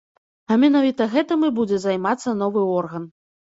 [0.51, 3.03] А менавіта гэтым і будзе займацца новы орган.